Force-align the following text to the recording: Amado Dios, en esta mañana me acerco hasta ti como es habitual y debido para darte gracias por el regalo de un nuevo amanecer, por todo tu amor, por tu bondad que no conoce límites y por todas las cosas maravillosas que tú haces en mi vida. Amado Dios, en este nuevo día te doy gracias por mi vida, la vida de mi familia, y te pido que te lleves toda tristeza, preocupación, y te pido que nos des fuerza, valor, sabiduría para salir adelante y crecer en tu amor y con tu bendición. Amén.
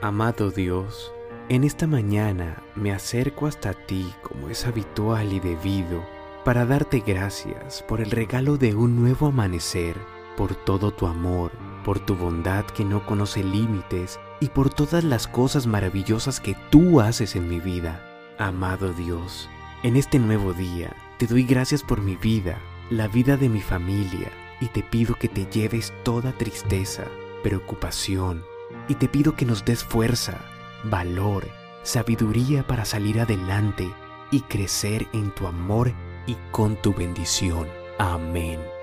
Amado 0.00 0.52
Dios, 0.52 1.12
en 1.48 1.64
esta 1.64 1.88
mañana 1.88 2.62
me 2.76 2.92
acerco 2.92 3.48
hasta 3.48 3.72
ti 3.72 4.14
como 4.22 4.48
es 4.48 4.64
habitual 4.64 5.32
y 5.32 5.40
debido 5.40 6.06
para 6.44 6.64
darte 6.64 7.02
gracias 7.04 7.82
por 7.82 8.00
el 8.00 8.12
regalo 8.12 8.58
de 8.58 8.76
un 8.76 8.94
nuevo 8.94 9.26
amanecer, 9.26 9.96
por 10.36 10.54
todo 10.54 10.92
tu 10.92 11.08
amor, 11.08 11.50
por 11.84 11.98
tu 11.98 12.14
bondad 12.14 12.64
que 12.64 12.84
no 12.84 13.04
conoce 13.06 13.42
límites 13.42 14.20
y 14.38 14.50
por 14.50 14.72
todas 14.72 15.02
las 15.02 15.26
cosas 15.26 15.66
maravillosas 15.66 16.38
que 16.38 16.56
tú 16.70 17.00
haces 17.00 17.34
en 17.34 17.48
mi 17.48 17.58
vida. 17.58 18.00
Amado 18.38 18.92
Dios, 18.92 19.48
en 19.82 19.96
este 19.96 20.20
nuevo 20.20 20.52
día 20.52 20.94
te 21.18 21.26
doy 21.26 21.42
gracias 21.42 21.82
por 21.82 22.02
mi 22.02 22.14
vida, 22.14 22.60
la 22.88 23.08
vida 23.08 23.36
de 23.36 23.48
mi 23.48 23.60
familia, 23.60 24.30
y 24.60 24.66
te 24.66 24.84
pido 24.84 25.16
que 25.16 25.26
te 25.26 25.46
lleves 25.46 25.92
toda 26.04 26.30
tristeza, 26.30 27.02
preocupación, 27.42 28.44
y 28.88 28.94
te 28.94 29.08
pido 29.08 29.36
que 29.36 29.44
nos 29.44 29.64
des 29.64 29.84
fuerza, 29.84 30.38
valor, 30.84 31.46
sabiduría 31.82 32.66
para 32.66 32.84
salir 32.84 33.20
adelante 33.20 33.90
y 34.30 34.40
crecer 34.42 35.06
en 35.12 35.30
tu 35.34 35.46
amor 35.46 35.92
y 36.26 36.36
con 36.50 36.76
tu 36.76 36.92
bendición. 36.92 37.68
Amén. 37.98 38.77